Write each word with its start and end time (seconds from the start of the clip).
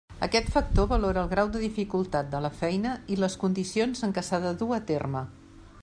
Aquest 0.27 0.47
factor 0.53 0.85
valora 0.93 1.19
el 1.25 1.29
grau 1.33 1.51
de 1.55 1.61
dificultat 1.65 2.31
de 2.33 2.41
la 2.47 2.51
feina 2.63 2.95
i 3.17 3.19
les 3.25 3.37
condicions 3.45 4.03
en 4.09 4.17
què 4.19 4.25
s'ha 4.31 4.41
de 4.49 4.55
dur 4.65 4.73
a 4.81 4.83
terme. 4.95 5.25